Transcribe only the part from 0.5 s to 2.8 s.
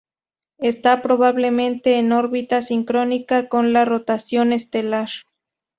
Esta probablemente en órbita